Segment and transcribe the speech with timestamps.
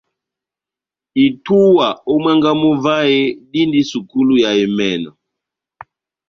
[1.25, 5.11] Itúwa ó mwángá mú vahe dindi sukulu ya emɛnɔ.